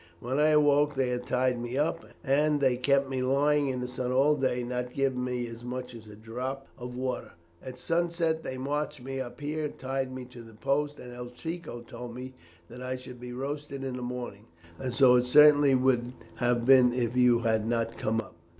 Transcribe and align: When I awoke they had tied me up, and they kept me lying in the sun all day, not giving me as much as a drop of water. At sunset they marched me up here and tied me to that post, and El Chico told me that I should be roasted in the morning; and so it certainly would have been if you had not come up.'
When 0.19 0.39
I 0.39 0.49
awoke 0.49 0.95
they 0.95 1.09
had 1.09 1.27
tied 1.27 1.61
me 1.61 1.77
up, 1.77 2.03
and 2.23 2.59
they 2.59 2.75
kept 2.75 3.07
me 3.07 3.21
lying 3.21 3.67
in 3.69 3.81
the 3.81 3.87
sun 3.87 4.11
all 4.11 4.35
day, 4.35 4.63
not 4.63 4.93
giving 4.95 5.23
me 5.23 5.45
as 5.45 5.63
much 5.63 5.93
as 5.93 6.07
a 6.07 6.15
drop 6.15 6.65
of 6.75 6.95
water. 6.95 7.33
At 7.61 7.77
sunset 7.77 8.41
they 8.41 8.57
marched 8.57 9.03
me 9.03 9.21
up 9.21 9.39
here 9.39 9.65
and 9.65 9.77
tied 9.77 10.11
me 10.11 10.25
to 10.25 10.41
that 10.41 10.59
post, 10.59 10.97
and 10.97 11.13
El 11.13 11.27
Chico 11.29 11.81
told 11.81 12.15
me 12.15 12.33
that 12.67 12.81
I 12.81 12.95
should 12.95 13.19
be 13.19 13.31
roasted 13.31 13.83
in 13.83 13.95
the 13.95 14.01
morning; 14.01 14.47
and 14.79 14.91
so 14.91 15.13
it 15.17 15.25
certainly 15.25 15.75
would 15.75 16.13
have 16.37 16.65
been 16.65 16.93
if 16.93 17.15
you 17.15 17.41
had 17.41 17.67
not 17.67 17.95
come 17.95 18.21
up.' 18.21 18.33